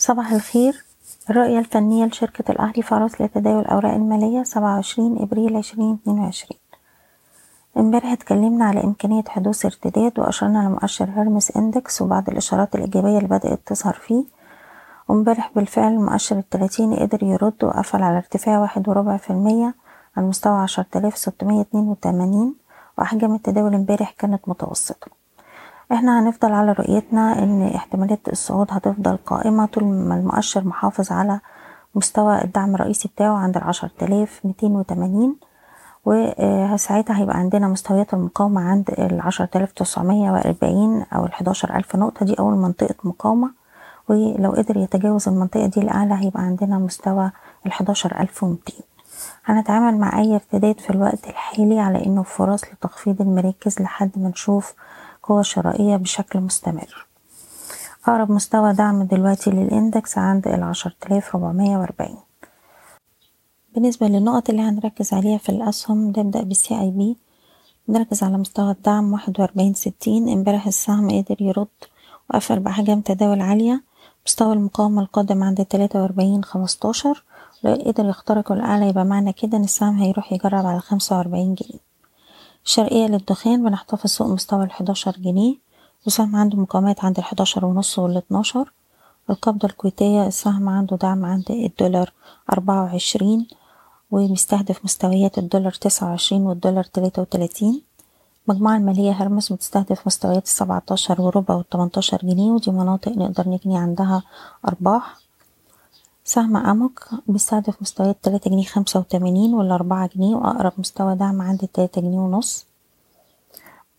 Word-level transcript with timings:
صباح 0.00 0.32
الخير. 0.32 0.84
الرؤية 1.30 1.58
الفنية 1.58 2.04
لشركة 2.04 2.52
الأهلي 2.52 2.82
فارس 2.82 3.20
لتداول 3.20 3.60
الأوراق 3.60 3.92
المالية 3.94 4.42
سبعة 4.42 4.74
وعشرين 4.74 5.18
إبريل 5.22 5.56
عشرين 5.56 5.98
اتنين 6.02 6.18
وعشرين. 6.18 6.58
امبارح 7.76 8.12
اتكلمنا 8.12 8.64
على 8.64 8.84
إمكانية 8.84 9.22
حدوث 9.28 9.64
ارتداد 9.64 10.18
وأشرنا 10.18 10.58
لمؤشر 10.58 11.08
هيرمس 11.16 11.56
إندكس 11.56 12.02
وبعض 12.02 12.28
الإشارات 12.30 12.74
الإيجابية 12.74 13.16
اللي 13.18 13.28
بدأت 13.28 13.60
تظهر 13.66 13.94
فيه. 13.94 14.24
وامبارح 15.08 15.50
بالفعل 15.56 15.92
المؤشر 15.92 16.38
التلاتيني 16.38 17.00
قدر 17.00 17.22
يرد 17.22 17.64
وقفل 17.64 18.02
على 18.02 18.16
ارتفاع 18.16 18.58
واحد 18.58 18.88
وربع 18.88 19.16
في 19.16 19.30
المية 19.30 19.74
عن 20.16 20.24
مستوى 20.28 20.58
عشرة 20.58 20.86
آلاف 20.96 21.16
ستمية 21.16 21.60
اتنين 21.60 21.88
وتمانين 21.88 22.54
وأحجام 22.98 23.34
التداول 23.34 23.74
امبارح 23.74 24.10
كانت 24.10 24.48
متوسطة. 24.48 25.19
إحنا 25.92 26.20
هنفضل 26.20 26.52
على 26.52 26.72
رؤيتنا 26.72 27.38
إن 27.42 27.62
احتمالية 27.74 28.18
الصعود 28.32 28.66
هتفضل 28.70 29.16
قائمة 29.16 29.66
طول 29.66 29.84
ما 29.84 30.14
المؤشر 30.16 30.64
محافظ 30.64 31.12
على 31.12 31.40
مستوى 31.94 32.44
الدعم 32.44 32.74
الرئيسي 32.74 33.08
بتاعه 33.08 33.36
عند 33.36 33.56
العشرة 33.56 33.90
آلاف 34.02 34.40
ميتين 34.44 34.76
وتمانين 34.76 35.36
وساعتها 36.04 37.18
هيبقى 37.18 37.36
عندنا 37.36 37.68
مستويات 37.68 38.14
المقاومة 38.14 38.60
عند 38.60 38.90
العشرة 38.98 39.48
آلاف 39.56 39.72
تسعمية 39.72 40.30
وأربعين 40.32 41.02
أو 41.14 41.24
الحداشر 41.26 41.76
ألف 41.76 41.96
نقطة. 41.96 42.26
دي 42.26 42.34
أول 42.38 42.54
منطقة 42.54 42.94
مقاومة 43.04 43.50
ولو 44.08 44.50
قدر 44.50 44.76
يتجاوز 44.76 45.28
المنطقة 45.28 45.66
دي 45.66 45.80
الأعلى 45.80 46.14
هيبقى 46.14 46.42
عندنا 46.42 46.78
مستوى 46.78 47.30
الحداشر 47.66 48.20
ألف 48.20 48.42
ومتين 48.42 48.80
هنتعامل 49.44 49.98
مع 49.98 50.18
أي 50.18 50.34
ارتداد 50.34 50.80
في 50.80 50.90
الوقت 50.90 51.26
الحالي 51.28 51.80
على 51.80 52.06
إنه 52.06 52.22
فرص 52.22 52.64
لتخفيض 52.64 53.20
المراكز 53.20 53.80
لحد 53.80 54.10
ما 54.16 54.28
نشوف 54.28 54.74
قوة 55.22 55.42
شرائية 55.42 55.96
بشكل 55.96 56.40
مستمر. 56.40 57.06
أقرب 58.04 58.30
مستوى 58.30 58.72
دعم 58.72 59.02
دلوقتي 59.02 59.50
للإندكس 59.50 60.18
عند 60.18 60.48
العشرة 60.48 60.94
آلاف 61.06 61.36
ربعمية 61.36 61.78
وأربعين. 61.78 62.16
بالنسبة 63.74 64.08
للنقط 64.08 64.50
اللي 64.50 64.62
هنركز 64.62 65.12
عليها 65.14 65.38
في 65.38 65.48
الأسهم 65.48 66.08
نبدأ 66.08 66.42
بالسي 66.42 66.80
أي 66.80 66.90
بي 66.90 67.16
نركز 67.88 68.22
على 68.22 68.38
مستوى 68.38 68.70
الدعم 68.70 69.12
واحد 69.12 69.40
وأربعين 69.40 69.74
ستين. 69.74 70.28
امبارح 70.28 70.66
السهم 70.66 71.08
قدر 71.10 71.36
يرد 71.42 71.68
وقفل 72.30 72.58
بأحجام 72.60 73.00
تداول 73.00 73.40
عالية. 73.40 73.82
مستوى 74.26 74.52
المقاومة 74.52 75.02
القادم 75.02 75.44
عند 75.44 75.64
تلاتة 75.64 76.02
وأربعين 76.02 76.44
خمستاشر. 76.44 77.24
لو 77.64 77.74
قدر 77.74 78.04
يخترق 78.08 78.52
الأعلى 78.52 78.88
يبقى 78.88 79.04
معنى 79.04 79.32
كده 79.32 79.58
إن 79.58 79.64
السهم 79.64 79.98
هيروح 79.98 80.32
يجرب 80.32 80.66
على 80.66 80.80
خمسة 80.80 81.16
وأربعين 81.16 81.54
جنيه. 81.54 81.89
الشرقية 82.64 83.06
للدخان 83.06 83.62
بنحتفظ 83.64 84.12
فوق 84.16 84.26
مستوى 84.26 84.64
الحداشر 84.64 85.16
جنيه. 85.18 85.56
والسهم 86.04 86.36
عنده 86.36 86.58
مقاومات 86.58 87.04
عند 87.04 87.18
الحداشر 87.18 87.64
ونص 87.64 87.98
والاتناشر. 87.98 88.72
القبضة 89.30 89.68
الكويتية 89.68 90.26
السهم 90.26 90.68
عنده 90.68 90.96
دعم 90.96 91.24
عند 91.24 91.50
الدولار 91.50 92.12
أربعة 92.52 92.82
وعشرين 92.84 93.46
وبيستهدف 94.10 94.84
مستويات 94.84 95.38
الدولار 95.38 95.72
تسعة 95.72 96.08
وعشرين 96.08 96.42
والدولار 96.42 96.84
تلاتة 96.84 97.22
وتلاتين. 97.22 97.82
المجموعة 98.48 98.76
المالية 98.76 99.12
هرمس 99.12 99.52
بتستهدف 99.52 100.06
مستويات 100.06 100.44
السبعتاشر 100.44 101.20
وربع 101.20 101.54
والتمنتاشر 101.54 102.18
جنيه 102.22 102.50
ودي 102.52 102.70
مناطق 102.70 103.12
نقدر 103.12 103.48
نجني 103.48 103.78
عندها 103.78 104.22
أرباح. 104.68 105.16
سهم 106.24 106.56
أموك 106.56 107.08
بيستهدف 107.28 107.82
مستويات 107.82 108.16
تلاتة 108.22 108.50
جنيه 108.50 108.64
خمسة 108.64 109.00
وتمانين 109.00 109.54
والأربعة 109.54 110.10
جنيه 110.16 110.34
وأقرب 110.36 110.72
مستوى 110.78 111.14
دعم 111.14 111.42
عند 111.42 111.68
تلاتة 111.74 112.00
جنيه 112.00 112.18
ونص. 112.18 112.66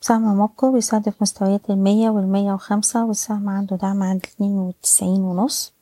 سهم 0.00 0.36
موبكو 0.36 0.72
بيستهدف 0.72 1.14
مستويات 1.22 1.70
المية 1.70 2.10
والمية 2.10 2.52
وخمسة 2.52 3.04
والسهم 3.04 3.48
عنده 3.48 3.76
دعم 3.76 4.02
عند 4.02 4.26
اتنين 4.34 4.58
وتسعين 4.58 5.20
ونص. 5.20 5.72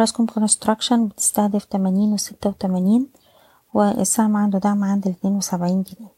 أوراسكوم 0.00 0.26
Construction 0.26 1.06
بتستهدف 1.06 1.64
تمانين 1.64 2.12
وستة 2.12 2.50
وتمانين 2.50 3.06
والسهم 3.74 4.36
عنده 4.36 4.58
دعم 4.58 4.84
عند 4.84 5.06
الاتنين 5.06 5.36
وسبعين 5.36 5.82
جنيه. 5.82 6.12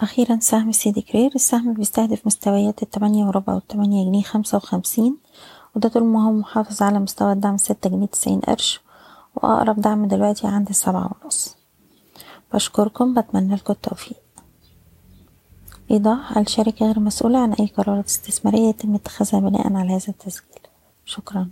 أخيرا 0.00 0.38
سهم 0.40 0.72
سيدي 0.72 1.02
كرير 1.02 1.32
السهم 1.34 1.72
بيستهدف 1.72 2.26
مستويات 2.26 2.82
التمانية 2.82 3.24
وربع 3.24 3.54
والتمانية 3.54 4.04
جنيه 4.04 4.22
خمسة 4.22 4.56
وخمسين 4.56 5.16
وده 5.76 5.88
طول 5.88 6.04
ما 6.04 6.26
هو 6.26 6.32
محافظ 6.32 6.82
على 6.82 6.98
مستوى 6.98 7.32
الدعم 7.32 7.56
ستة 7.56 7.90
جنيه 7.90 8.06
تسعين 8.06 8.40
قرش 8.40 8.80
وأقرب 9.34 9.80
دعم 9.80 10.08
دلوقتي 10.08 10.46
عند 10.46 10.68
السبعة 10.68 11.10
ونص. 11.24 11.56
بشكركم 12.54 13.14
بتمنى 13.14 13.54
لكم 13.54 13.72
التوفيق. 13.72 14.16
إيضاح 15.90 16.38
الشركة 16.38 16.86
غير 16.86 17.00
مسؤولة 17.00 17.38
عن 17.38 17.52
أي 17.52 17.66
قرارات 17.66 18.06
استثمارية 18.06 18.68
يتم 18.68 18.94
اتخاذها 18.94 19.40
بناء 19.40 19.72
على 19.72 19.92
هذا 19.92 20.08
التسجيل؟ 20.08 20.60
شكرا. 21.04 21.48